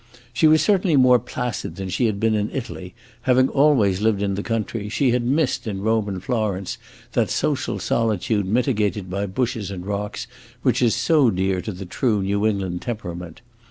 [0.33, 2.95] She was certainly more placid than she had been in Italy;
[3.29, 6.79] having always lived in the country, she had missed in Rome and Florence
[7.11, 10.25] that social solitude mitigated by bushes and rocks
[10.63, 13.41] which is so dear to the true New England temperament.